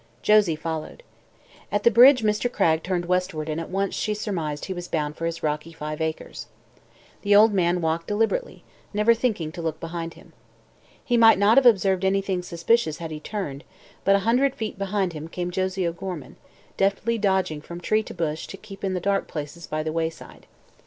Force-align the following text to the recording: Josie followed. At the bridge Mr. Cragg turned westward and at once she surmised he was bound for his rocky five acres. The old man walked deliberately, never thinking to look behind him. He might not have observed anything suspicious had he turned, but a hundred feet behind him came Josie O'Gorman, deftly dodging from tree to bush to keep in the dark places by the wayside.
Josie 0.23 0.55
followed. 0.55 1.03
At 1.71 1.83
the 1.83 1.91
bridge 1.91 2.23
Mr. 2.23 2.51
Cragg 2.51 2.81
turned 2.81 3.05
westward 3.05 3.47
and 3.47 3.61
at 3.61 3.69
once 3.69 3.93
she 3.93 4.15
surmised 4.15 4.65
he 4.65 4.73
was 4.73 4.87
bound 4.87 5.15
for 5.15 5.27
his 5.27 5.43
rocky 5.43 5.71
five 5.71 6.01
acres. 6.01 6.47
The 7.21 7.35
old 7.35 7.53
man 7.53 7.81
walked 7.81 8.07
deliberately, 8.07 8.63
never 8.95 9.13
thinking 9.13 9.51
to 9.51 9.61
look 9.61 9.79
behind 9.79 10.15
him. 10.15 10.33
He 11.05 11.17
might 11.17 11.37
not 11.37 11.55
have 11.57 11.67
observed 11.67 12.03
anything 12.03 12.41
suspicious 12.41 12.97
had 12.97 13.11
he 13.11 13.19
turned, 13.19 13.63
but 14.03 14.15
a 14.15 14.19
hundred 14.25 14.55
feet 14.55 14.79
behind 14.79 15.13
him 15.13 15.27
came 15.27 15.51
Josie 15.51 15.85
O'Gorman, 15.87 16.35
deftly 16.77 17.19
dodging 17.19 17.61
from 17.61 17.79
tree 17.79 18.01
to 18.01 18.13
bush 18.15 18.47
to 18.47 18.57
keep 18.57 18.83
in 18.83 18.95
the 18.95 18.99
dark 18.99 19.27
places 19.27 19.67
by 19.67 19.83
the 19.83 19.93
wayside. 19.93 20.47